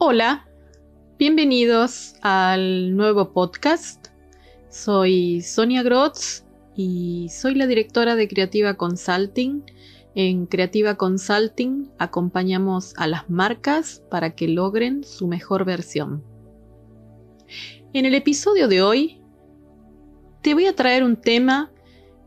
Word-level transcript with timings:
Hola, 0.00 0.46
bienvenidos 1.18 2.14
al 2.22 2.96
nuevo 2.96 3.32
podcast. 3.32 4.06
Soy 4.68 5.40
Sonia 5.40 5.82
Grotz 5.82 6.44
y 6.76 7.28
soy 7.30 7.56
la 7.56 7.66
directora 7.66 8.14
de 8.14 8.28
Creativa 8.28 8.74
Consulting. 8.74 9.64
En 10.14 10.46
Creativa 10.46 10.94
Consulting 10.94 11.90
acompañamos 11.98 12.94
a 12.96 13.08
las 13.08 13.28
marcas 13.28 14.04
para 14.08 14.36
que 14.36 14.46
logren 14.46 15.02
su 15.02 15.26
mejor 15.26 15.64
versión. 15.64 16.22
En 17.92 18.06
el 18.06 18.14
episodio 18.14 18.68
de 18.68 18.82
hoy 18.82 19.20
te 20.42 20.54
voy 20.54 20.66
a 20.66 20.76
traer 20.76 21.02
un 21.02 21.16
tema 21.16 21.72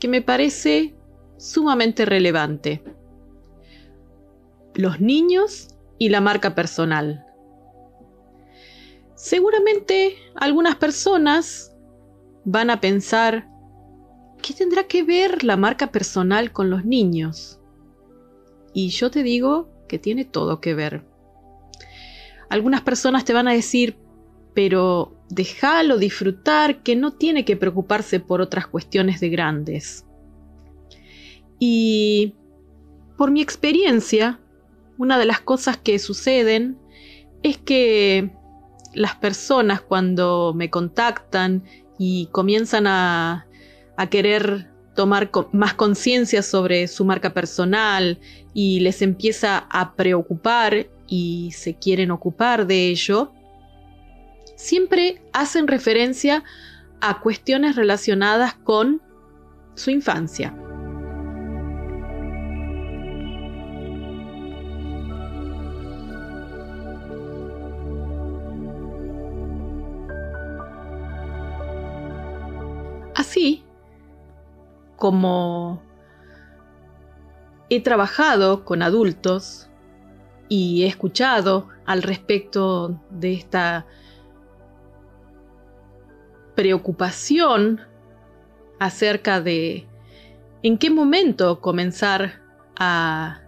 que 0.00 0.08
me 0.08 0.20
parece 0.20 0.96
sumamente 1.36 2.06
relevante. 2.06 2.82
Los 4.74 5.00
niños 5.00 5.68
y 5.96 6.08
la 6.08 6.20
marca 6.20 6.56
personal. 6.56 7.24
Seguramente 9.22 10.16
algunas 10.34 10.74
personas 10.74 11.72
van 12.44 12.70
a 12.70 12.80
pensar, 12.80 13.46
¿qué 14.42 14.52
tendrá 14.52 14.88
que 14.88 15.04
ver 15.04 15.44
la 15.44 15.56
marca 15.56 15.92
personal 15.92 16.50
con 16.50 16.70
los 16.70 16.84
niños? 16.84 17.60
Y 18.74 18.88
yo 18.88 19.12
te 19.12 19.22
digo 19.22 19.68
que 19.86 20.00
tiene 20.00 20.24
todo 20.24 20.60
que 20.60 20.74
ver. 20.74 21.04
Algunas 22.50 22.80
personas 22.80 23.24
te 23.24 23.32
van 23.32 23.46
a 23.46 23.52
decir, 23.52 23.96
pero 24.54 25.16
déjalo 25.28 25.98
disfrutar, 25.98 26.82
que 26.82 26.96
no 26.96 27.12
tiene 27.12 27.44
que 27.44 27.56
preocuparse 27.56 28.18
por 28.18 28.40
otras 28.40 28.66
cuestiones 28.66 29.20
de 29.20 29.28
grandes. 29.28 30.04
Y 31.60 32.34
por 33.16 33.30
mi 33.30 33.40
experiencia, 33.40 34.40
una 34.98 35.16
de 35.16 35.26
las 35.26 35.40
cosas 35.40 35.76
que 35.76 36.00
suceden 36.00 36.76
es 37.44 37.56
que 37.56 38.41
las 38.94 39.16
personas 39.16 39.80
cuando 39.80 40.52
me 40.54 40.70
contactan 40.70 41.64
y 41.98 42.26
comienzan 42.32 42.86
a, 42.86 43.46
querer 44.10 44.68
tomar 44.96 45.30
más 45.52 45.74
conciencia 45.74 46.42
sobre 46.42 46.88
su 46.88 47.04
marca 47.04 47.32
personal 47.32 48.18
y 48.52 48.80
les 48.80 49.00
empieza 49.00 49.58
a 49.70 49.94
preocupar 49.94 50.88
y 51.06 51.52
se 51.52 51.74
quieren 51.74 52.10
ocupar 52.10 52.66
de 52.66 52.88
ello, 52.88 53.32
siempre 54.56 55.22
hacen 55.32 55.68
referencia 55.68 56.42
a 57.00 57.20
cuestiones 57.20 57.76
relacionadas 57.76 58.54
con 58.54 59.00
su 59.76 59.90
infancia. 59.92 60.52
Así 73.22 73.62
como 74.96 75.80
he 77.70 77.80
trabajado 77.80 78.64
con 78.64 78.82
adultos 78.82 79.70
y 80.48 80.82
he 80.82 80.88
escuchado 80.88 81.68
al 81.86 82.02
respecto 82.02 83.00
de 83.10 83.34
esta 83.34 83.86
preocupación 86.56 87.82
acerca 88.80 89.40
de 89.40 89.86
en 90.64 90.76
qué 90.76 90.90
momento 90.90 91.60
comenzar 91.60 92.42
a 92.76 93.40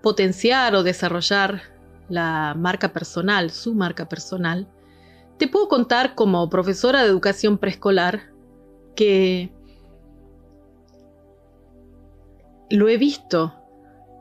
potenciar 0.00 0.76
o 0.76 0.84
desarrollar 0.84 1.62
la 2.08 2.54
marca 2.56 2.92
personal, 2.92 3.50
su 3.50 3.74
marca 3.74 4.08
personal, 4.08 4.68
te 5.38 5.48
puedo 5.48 5.66
contar 5.66 6.14
como 6.14 6.48
profesora 6.48 7.02
de 7.02 7.08
educación 7.08 7.58
preescolar 7.58 8.29
lo 12.70 12.88
he 12.88 12.96
visto 12.96 13.54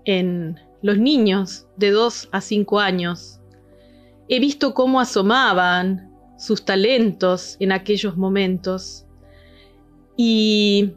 en 0.05 0.59
los 0.81 0.97
niños 0.97 1.67
de 1.77 1.91
2 1.91 2.29
a 2.31 2.41
5 2.41 2.79
años. 2.79 3.39
He 4.27 4.39
visto 4.39 4.73
cómo 4.73 4.99
asomaban 4.99 6.11
sus 6.37 6.63
talentos 6.63 7.57
en 7.59 7.71
aquellos 7.71 8.15
momentos. 8.15 9.05
Y 10.15 10.93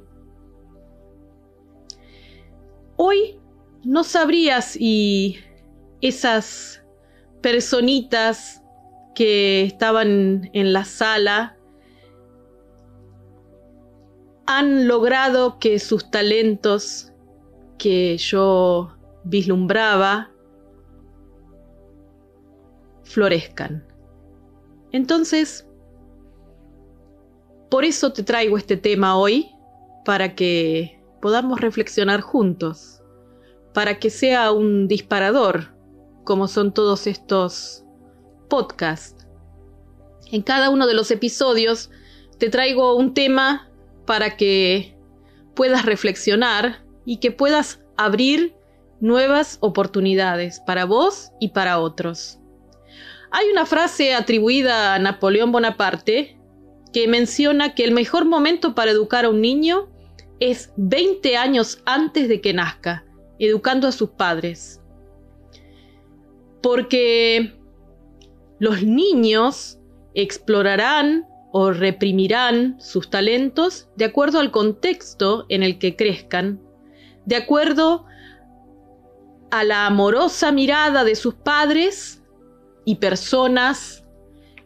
hoy 2.96 3.38
no 3.84 4.04
sabría 4.04 4.60
si 4.60 5.36
esas 6.00 6.84
personitas 7.40 8.62
que 9.14 9.64
estaban 9.64 10.50
en 10.52 10.72
la 10.72 10.84
sala 10.84 11.56
han 14.46 14.88
logrado 14.88 15.58
que 15.58 15.78
sus 15.78 16.10
talentos 16.10 17.12
que 17.78 18.16
yo 18.18 18.96
vislumbraba 19.24 20.30
florezcan. 23.04 23.86
Entonces, 24.92 25.66
por 27.70 27.84
eso 27.84 28.12
te 28.12 28.22
traigo 28.22 28.58
este 28.58 28.76
tema 28.76 29.16
hoy, 29.16 29.50
para 30.04 30.34
que 30.34 31.00
podamos 31.20 31.60
reflexionar 31.60 32.20
juntos, 32.20 33.02
para 33.72 33.98
que 33.98 34.10
sea 34.10 34.52
un 34.52 34.88
disparador, 34.88 35.74
como 36.24 36.48
son 36.48 36.72
todos 36.74 37.06
estos 37.06 37.84
podcasts. 38.48 39.26
En 40.30 40.42
cada 40.42 40.70
uno 40.70 40.86
de 40.86 40.94
los 40.94 41.10
episodios 41.10 41.90
te 42.38 42.48
traigo 42.50 42.96
un 42.96 43.14
tema 43.14 43.71
para 44.06 44.36
que 44.36 44.96
puedas 45.54 45.84
reflexionar 45.84 46.84
y 47.04 47.18
que 47.18 47.30
puedas 47.30 47.82
abrir 47.96 48.54
nuevas 49.00 49.58
oportunidades 49.60 50.60
para 50.60 50.84
vos 50.84 51.30
y 51.40 51.48
para 51.48 51.78
otros. 51.78 52.38
Hay 53.30 53.48
una 53.50 53.66
frase 53.66 54.14
atribuida 54.14 54.94
a 54.94 54.98
Napoleón 54.98 55.52
Bonaparte 55.52 56.38
que 56.92 57.08
menciona 57.08 57.74
que 57.74 57.84
el 57.84 57.92
mejor 57.92 58.26
momento 58.26 58.74
para 58.74 58.90
educar 58.90 59.24
a 59.24 59.30
un 59.30 59.40
niño 59.40 59.88
es 60.38 60.72
20 60.76 61.36
años 61.36 61.82
antes 61.86 62.28
de 62.28 62.40
que 62.40 62.52
nazca, 62.52 63.04
educando 63.38 63.88
a 63.88 63.92
sus 63.92 64.10
padres. 64.10 64.80
Porque 66.62 67.54
los 68.58 68.82
niños 68.82 69.78
explorarán 70.14 71.26
o 71.52 71.70
reprimirán 71.70 72.80
sus 72.80 73.10
talentos 73.10 73.88
de 73.96 74.06
acuerdo 74.06 74.40
al 74.40 74.50
contexto 74.50 75.44
en 75.50 75.62
el 75.62 75.78
que 75.78 75.96
crezcan, 75.96 76.60
de 77.26 77.36
acuerdo 77.36 78.06
a 79.50 79.62
la 79.62 79.86
amorosa 79.86 80.50
mirada 80.50 81.04
de 81.04 81.14
sus 81.14 81.34
padres 81.34 82.22
y 82.86 82.96
personas 82.96 84.02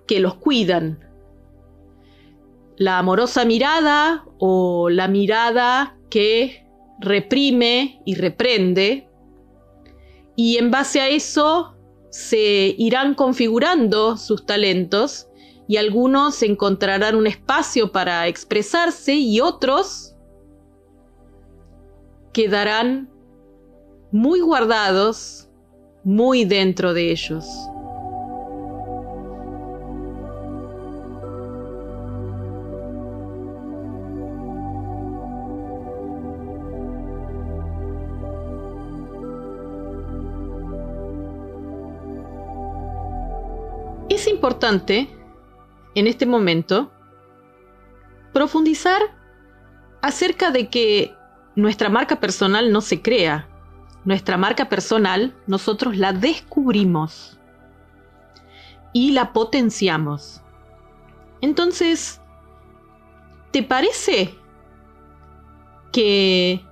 que 0.07 0.21
los 0.21 0.37
cuidan. 0.37 1.01
La 2.77 2.99
amorosa 2.99 3.45
mirada 3.45 4.25
o 4.39 4.89
la 4.89 5.09
mirada 5.09 5.99
que 6.09 6.67
reprime 7.01 8.01
y 8.05 8.15
reprende. 8.15 9.09
Y 10.37 10.59
en 10.59 10.71
base 10.71 11.01
a 11.01 11.09
eso 11.09 11.75
se 12.11 12.75
irán 12.79 13.15
configurando 13.15 14.17
sus 14.17 14.47
talentos 14.47 15.29
y 15.69 15.77
algunos 15.79 16.43
encontrarán 16.43 17.17
un 17.17 17.27
espacio 17.27 17.91
para 17.91 18.27
expresarse 18.29 19.15
y 19.15 19.41
otros 19.41 20.15
quedarán 22.33 23.11
muy 24.13 24.41
guardados, 24.41 25.49
muy 26.05 26.45
dentro 26.45 26.95
de 26.95 27.11
ellos. 27.11 27.47
Es 44.09 44.27
importante 44.29 45.16
en 45.97 46.07
este 46.07 46.27
momento 46.27 46.93
profundizar 48.33 49.01
acerca 50.03 50.51
de 50.51 50.69
que 50.69 51.17
nuestra 51.57 51.89
marca 51.89 52.21
personal 52.21 52.71
no 52.71 52.83
se 52.83 53.01
crea. 53.01 53.49
Nuestra 54.05 54.37
marca 54.37 54.69
personal 54.69 55.35
nosotros 55.47 55.97
la 55.97 56.13
descubrimos 56.13 57.41
y 58.93 59.13
la 59.13 59.33
potenciamos. 59.33 60.43
Entonces, 61.41 62.21
¿te 63.51 63.63
parece 63.63 64.35
que 65.93 66.63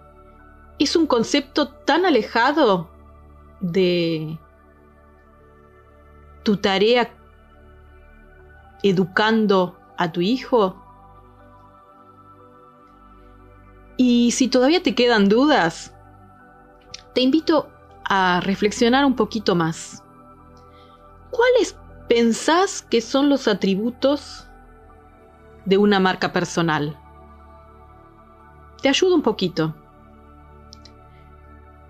es 0.78 0.96
un 0.96 1.06
concepto 1.06 1.68
tan 1.68 2.04
alejado 2.04 2.90
de 3.60 4.38
tu 6.42 6.58
tarea 6.58 7.10
educando 8.84 9.78
a 9.96 10.12
tu 10.12 10.20
hijo? 10.20 10.76
Y 13.96 14.32
si 14.32 14.48
todavía 14.48 14.82
te 14.82 14.94
quedan 14.94 15.28
dudas, 15.28 15.94
te 17.14 17.22
invito 17.22 17.70
a 18.04 18.40
reflexionar 18.40 19.06
un 19.06 19.16
poquito 19.16 19.54
más. 19.54 20.02
¿Cuáles 21.30 21.76
pensás 22.08 22.82
que 22.82 23.00
son 23.00 23.28
los 23.28 23.48
atributos 23.48 24.46
de 25.64 25.78
una 25.78 25.98
marca 25.98 26.32
personal? 26.32 26.98
Te 28.82 28.90
ayudo 28.90 29.14
un 29.14 29.22
poquito. 29.22 29.74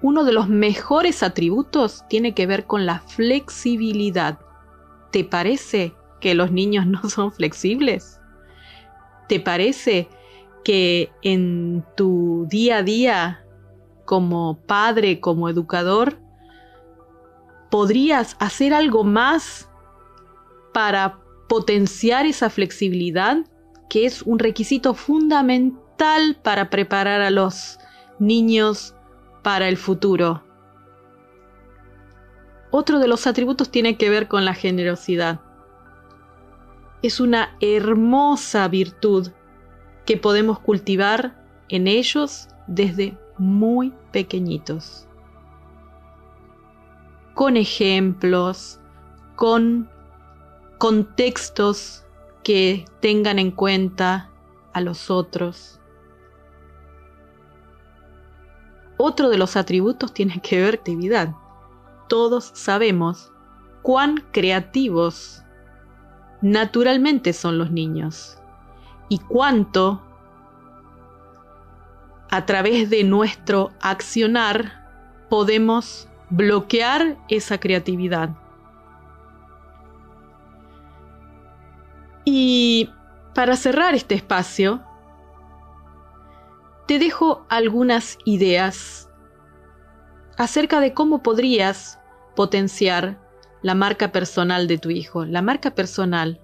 Uno 0.00 0.24
de 0.24 0.32
los 0.32 0.48
mejores 0.48 1.22
atributos 1.24 2.04
tiene 2.08 2.34
que 2.34 2.46
ver 2.46 2.66
con 2.66 2.86
la 2.86 3.00
flexibilidad. 3.00 4.38
¿Te 5.10 5.24
parece 5.24 5.94
que 6.24 6.34
los 6.34 6.50
niños 6.50 6.86
no 6.94 7.08
son 7.10 7.30
flexibles? 7.30 8.18
¿Te 9.28 9.40
parece 9.40 10.08
que 10.64 11.12
en 11.20 11.84
tu 11.96 12.46
día 12.48 12.78
a 12.78 12.82
día 12.82 13.44
como 14.06 14.58
padre, 14.66 15.20
como 15.20 15.50
educador, 15.50 16.18
podrías 17.70 18.36
hacer 18.38 18.72
algo 18.72 19.04
más 19.04 19.68
para 20.72 21.18
potenciar 21.48 22.24
esa 22.24 22.48
flexibilidad 22.48 23.44
que 23.90 24.06
es 24.06 24.22
un 24.22 24.38
requisito 24.38 24.94
fundamental 24.94 26.38
para 26.42 26.70
preparar 26.70 27.20
a 27.20 27.30
los 27.30 27.78
niños 28.18 28.94
para 29.42 29.68
el 29.68 29.76
futuro. 29.76 30.42
Otro 32.70 32.98
de 32.98 33.08
los 33.08 33.26
atributos 33.26 33.70
tiene 33.70 33.98
que 33.98 34.08
ver 34.08 34.28
con 34.28 34.44
la 34.44 34.54
generosidad. 34.54 35.40
Es 37.04 37.20
una 37.20 37.54
hermosa 37.60 38.66
virtud 38.66 39.28
que 40.06 40.16
podemos 40.16 40.58
cultivar 40.58 41.36
en 41.68 41.86
ellos 41.86 42.48
desde 42.66 43.18
muy 43.36 43.92
pequeñitos. 44.10 45.06
Con 47.34 47.58
ejemplos, 47.58 48.80
con 49.36 49.90
contextos 50.78 52.06
que 52.42 52.86
tengan 53.00 53.38
en 53.38 53.50
cuenta 53.50 54.30
a 54.72 54.80
los 54.80 55.10
otros. 55.10 55.78
Otro 58.96 59.28
de 59.28 59.36
los 59.36 59.56
atributos 59.56 60.14
tiene 60.14 60.40
que 60.40 60.56
ver 60.56 60.70
con 60.70 60.78
actividad. 60.78 61.34
Todos 62.08 62.50
sabemos 62.54 63.30
cuán 63.82 64.24
creativos 64.32 65.43
naturalmente 66.44 67.32
son 67.32 67.56
los 67.56 67.70
niños 67.70 68.38
y 69.08 69.18
cuánto 69.18 70.02
a 72.30 72.44
través 72.44 72.90
de 72.90 73.02
nuestro 73.02 73.72
accionar 73.80 74.84
podemos 75.30 76.06
bloquear 76.28 77.16
esa 77.28 77.58
creatividad. 77.58 78.36
Y 82.26 82.90
para 83.34 83.56
cerrar 83.56 83.94
este 83.94 84.14
espacio, 84.14 84.82
te 86.86 86.98
dejo 86.98 87.46
algunas 87.48 88.18
ideas 88.26 89.08
acerca 90.36 90.80
de 90.80 90.92
cómo 90.92 91.22
podrías 91.22 91.98
potenciar 92.36 93.23
la 93.64 93.74
marca 93.74 94.12
personal 94.12 94.68
de 94.68 94.78
tu 94.78 94.90
hijo. 94.90 95.24
La 95.24 95.42
marca 95.42 95.74
personal 95.74 96.40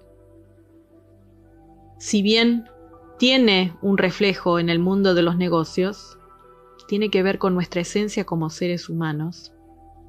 si 2.01 2.23
bien 2.23 2.67
tiene 3.19 3.77
un 3.83 3.99
reflejo 3.99 4.57
en 4.57 4.69
el 4.69 4.79
mundo 4.79 5.13
de 5.13 5.21
los 5.21 5.37
negocios, 5.37 6.17
tiene 6.87 7.11
que 7.11 7.21
ver 7.21 7.37
con 7.37 7.53
nuestra 7.53 7.81
esencia 7.81 8.25
como 8.25 8.49
seres 8.49 8.89
humanos 8.89 9.53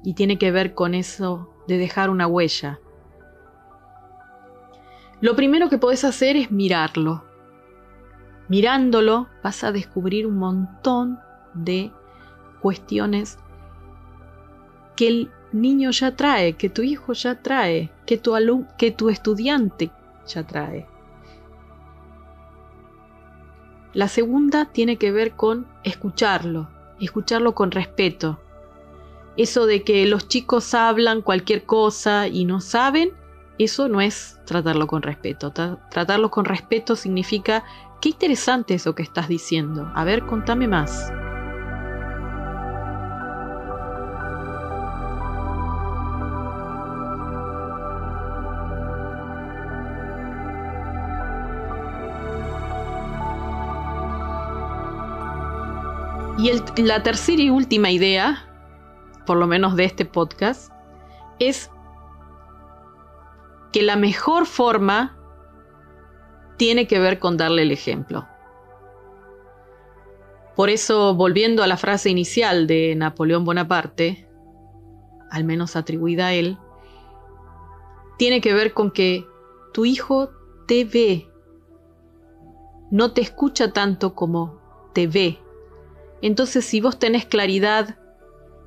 y 0.03 0.15
tiene 0.15 0.39
que 0.39 0.49
ver 0.49 0.73
con 0.73 0.95
eso 0.95 1.53
de 1.67 1.77
dejar 1.77 2.09
una 2.09 2.25
huella. 2.25 2.79
Lo 5.21 5.35
primero 5.35 5.69
que 5.69 5.77
podés 5.77 6.03
hacer 6.03 6.35
es 6.35 6.49
mirarlo. 6.49 7.25
Mirándolo 8.47 9.27
vas 9.43 9.63
a 9.63 9.71
descubrir 9.71 10.25
un 10.25 10.37
montón 10.37 11.19
de 11.53 11.91
cuestiones 12.59 13.37
que 14.95 15.07
el 15.07 15.31
niño 15.53 15.91
ya 15.91 16.15
trae, 16.15 16.53
que 16.53 16.69
tu 16.69 16.81
hijo 16.81 17.13
ya 17.13 17.41
trae, 17.41 17.89
que 18.05 18.17
tu, 18.17 18.33
que 18.77 18.91
tu 18.91 19.09
estudiante 19.09 19.91
ya 20.27 20.43
trae. 20.43 20.87
La 23.93 24.07
segunda 24.07 24.65
tiene 24.65 24.97
que 24.97 25.11
ver 25.11 25.33
con 25.33 25.67
escucharlo, 25.83 26.69
escucharlo 26.99 27.53
con 27.53 27.71
respeto. 27.71 28.39
Eso 29.37 29.65
de 29.65 29.83
que 29.83 30.05
los 30.07 30.27
chicos 30.27 30.73
hablan 30.73 31.21
cualquier 31.21 31.63
cosa 31.65 32.27
y 32.27 32.45
no 32.45 32.59
saben, 32.59 33.11
eso 33.59 33.87
no 33.87 34.01
es 34.01 34.39
tratarlo 34.45 34.87
con 34.87 35.03
respeto. 35.03 35.51
tratarlo 35.51 36.31
con 36.31 36.45
respeto 36.45 36.95
significa, 36.95 37.63
qué 38.01 38.09
interesante 38.09 38.73
eso 38.73 38.95
que 38.95 39.03
estás 39.03 39.27
diciendo. 39.27 39.91
A 39.95 40.03
ver, 40.03 40.25
contame 40.25 40.67
más. 40.67 41.11
Y 56.43 56.81
la 56.81 57.03
tercera 57.03 57.41
y 57.41 57.49
última 57.49 57.89
idea, 57.89 58.49
por 59.25 59.37
lo 59.37 59.47
menos 59.47 59.77
de 59.77 59.85
este 59.85 60.03
podcast, 60.03 60.73
es 61.39 61.71
que 63.71 63.81
la 63.81 63.95
mejor 63.95 64.45
forma 64.45 65.17
tiene 66.57 66.85
que 66.85 66.99
ver 66.99 67.19
con 67.19 67.37
darle 67.37 67.61
el 67.61 67.71
ejemplo. 67.71 68.27
Por 70.57 70.69
eso, 70.69 71.15
volviendo 71.15 71.63
a 71.63 71.67
la 71.67 71.77
frase 71.77 72.09
inicial 72.09 72.67
de 72.67 72.93
Napoleón 72.97 73.45
Bonaparte, 73.45 74.27
al 75.31 75.45
menos 75.45 75.77
atribuida 75.77 76.27
a 76.27 76.33
él, 76.33 76.57
tiene 78.17 78.41
que 78.41 78.53
ver 78.53 78.73
con 78.73 78.91
que 78.91 79.25
tu 79.73 79.85
hijo 79.85 80.29
te 80.67 80.83
ve, 80.83 81.31
no 82.91 83.13
te 83.13 83.21
escucha 83.21 83.71
tanto 83.71 84.13
como 84.13 84.91
te 84.93 85.07
ve. 85.07 85.42
Entonces, 86.23 86.63
si 86.63 86.79
vos 86.79 86.97
tenés 86.99 87.25
claridad 87.25 87.97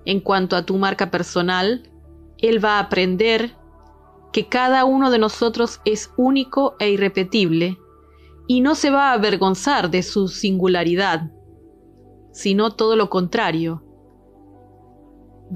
en 0.04 0.20
cuanto 0.20 0.56
a 0.56 0.66
tu 0.66 0.76
marca 0.76 1.10
personal, 1.10 1.90
él 2.36 2.62
va 2.62 2.76
a 2.76 2.80
aprender 2.80 3.56
que 4.30 4.46
cada 4.46 4.84
uno 4.84 5.10
de 5.10 5.18
nosotros 5.18 5.80
es 5.86 6.12
único 6.18 6.76
e 6.78 6.90
irrepetible 6.90 7.78
y 8.46 8.60
no 8.60 8.74
se 8.74 8.90
va 8.90 9.10
a 9.10 9.14
avergonzar 9.14 9.88
de 9.90 10.02
su 10.02 10.28
singularidad, 10.28 11.30
sino 12.30 12.74
todo 12.74 12.94
lo 12.94 13.08
contrario. 13.08 13.82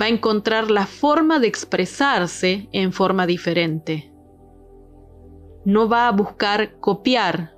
Va 0.01 0.07
a 0.07 0.09
encontrar 0.09 0.71
la 0.71 0.87
forma 0.87 1.39
de 1.39 1.49
expresarse 1.49 2.71
en 2.73 2.95
forma 2.95 3.27
diferente. 3.27 4.11
No 5.67 5.87
va 5.87 6.09
a 6.09 6.13
buscar 6.13 6.81
copiar, 6.81 7.55